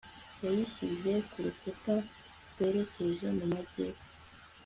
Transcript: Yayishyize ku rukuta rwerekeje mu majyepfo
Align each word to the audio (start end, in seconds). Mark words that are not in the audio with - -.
Yayishyize 0.43 1.11
ku 1.29 1.37
rukuta 1.45 1.95
rwerekeje 2.51 3.27
mu 3.37 3.45
majyepfo 3.51 4.07